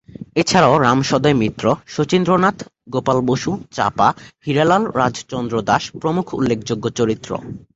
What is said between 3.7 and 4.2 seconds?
চাঁপা,